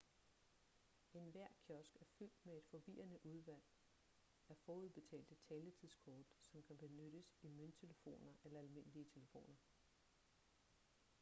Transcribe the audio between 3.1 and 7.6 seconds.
udvalg af forudbetalte taletidskort som kan benyttes i